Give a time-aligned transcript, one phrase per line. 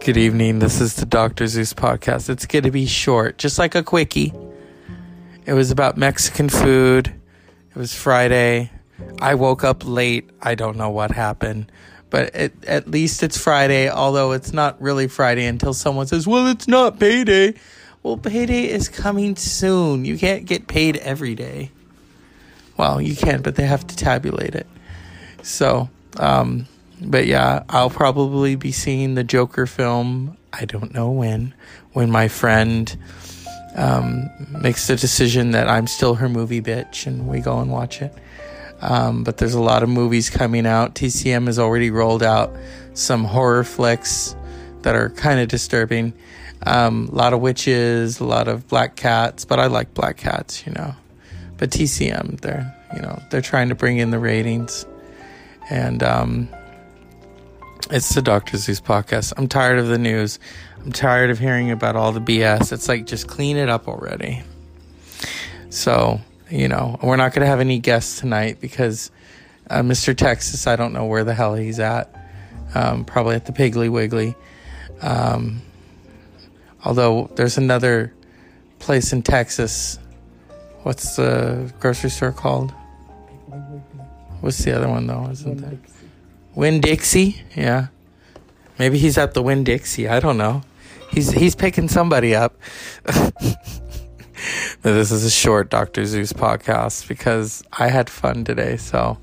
[0.00, 0.60] Good evening.
[0.60, 1.46] This is the Dr.
[1.46, 2.30] Zeus podcast.
[2.30, 4.32] It's going to be short, just like a quickie.
[5.44, 7.08] It was about Mexican food.
[7.68, 8.70] It was Friday.
[9.20, 10.30] I woke up late.
[10.40, 11.70] I don't know what happened,
[12.08, 16.46] but it, at least it's Friday, although it's not really Friday until someone says, Well,
[16.46, 17.52] it's not payday.
[18.02, 20.06] Well, payday is coming soon.
[20.06, 21.72] You can't get paid every day.
[22.78, 24.66] Well, you can, but they have to tabulate it.
[25.42, 26.66] So, um,
[27.02, 30.36] but yeah, I'll probably be seeing the Joker film.
[30.52, 31.54] I don't know when.
[31.92, 32.96] When my friend
[33.76, 38.02] um, makes the decision that I'm still her movie bitch and we go and watch
[38.02, 38.12] it.
[38.80, 40.94] Um, but there's a lot of movies coming out.
[40.94, 42.54] TCM has already rolled out
[42.94, 44.34] some horror flicks
[44.82, 46.14] that are kind of disturbing.
[46.66, 50.66] Um, a lot of witches, a lot of black cats, but I like black cats,
[50.66, 50.94] you know.
[51.56, 54.86] But TCM, they're you know they're trying to bring in the ratings,
[55.68, 56.48] and um,
[57.90, 58.56] it's the Dr.
[58.56, 59.32] Zeus podcast.
[59.36, 60.38] I'm tired of the news.
[60.84, 62.72] I'm tired of hearing about all the BS.
[62.72, 64.42] It's like just clean it up already.
[65.70, 66.20] So,
[66.50, 69.10] you know, we're not going to have any guests tonight because
[69.68, 70.16] uh, Mr.
[70.16, 72.14] Texas, I don't know where the hell he's at.
[72.74, 74.36] Um, probably at the Piggly Wiggly.
[75.02, 75.60] Um,
[76.84, 78.14] although there's another
[78.78, 79.98] place in Texas.
[80.84, 82.72] What's the grocery store called?
[84.40, 85.28] What's the other one though?
[85.30, 85.78] Isn't there?
[86.54, 87.88] Winn Dixie, yeah.
[88.78, 90.08] Maybe he's at the Winn Dixie.
[90.08, 90.62] I don't know.
[91.10, 92.56] He's he's picking somebody up.
[94.82, 96.04] this is a short Dr.
[96.06, 98.76] Zeus podcast because I had fun today.
[98.76, 99.18] So,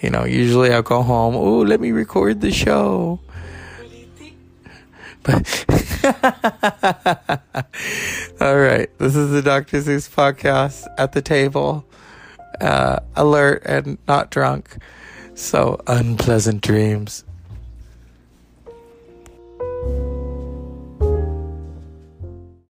[0.00, 1.36] you know, usually I'll go home.
[1.36, 3.20] Oh, let me record the show.
[5.22, 5.64] But
[8.40, 9.80] all right, this is the Dr.
[9.80, 11.84] Zeus podcast at the table,
[12.60, 14.76] uh, alert and not drunk.
[15.36, 17.22] So unpleasant dreams.